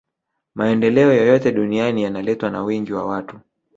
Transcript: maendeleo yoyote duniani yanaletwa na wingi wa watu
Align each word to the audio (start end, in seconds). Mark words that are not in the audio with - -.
maendeleo 0.55 1.13
yoyote 1.13 1.51
duniani 1.51 2.03
yanaletwa 2.03 2.49
na 2.49 2.63
wingi 2.63 2.93
wa 2.93 3.05
watu 3.05 3.39